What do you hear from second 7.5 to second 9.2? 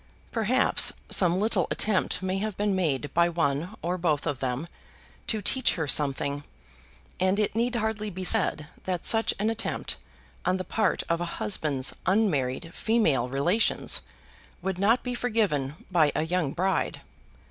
need hardly be said that